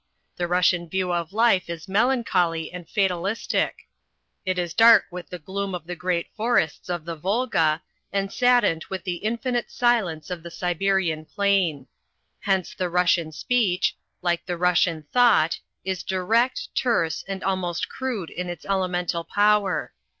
The 0.37 0.47
Russian 0.47 0.89
view 0.89 1.13
of 1.13 1.31
life 1.31 1.69
is 1.69 1.87
melancholy 1.87 2.73
and 2.73 2.89
fatalistic. 2.89 3.85
It 4.47 4.57
is 4.57 4.73
dark 4.73 5.05
with 5.11 5.29
the 5.29 5.37
gloom 5.37 5.75
of 5.75 5.85
the 5.85 5.95
great 5.95 6.27
forests 6.35 6.89
of 6.89 7.05
the 7.05 7.15
Volga, 7.15 7.83
and 8.11 8.33
saddened 8.33 8.83
with 8.85 9.03
the 9.03 9.17
infinite 9.17 9.69
silence 9.69 10.31
of 10.31 10.41
the 10.41 10.49
Siberian 10.49 11.23
plain. 11.25 11.85
Hence 12.39 12.73
the 12.73 12.89
Russian 12.89 13.31
speech, 13.31 13.95
like 14.23 14.43
the 14.47 14.57
Russian 14.57 15.03
thought, 15.13 15.59
is 15.85 16.01
direct, 16.01 16.73
terse 16.73 17.23
and 17.27 17.43
almost 17.43 17.87
crude 17.87 18.31
in 18.31 18.49
its 18.49 18.65
elemental 18.65 19.23
power. 19.23 19.93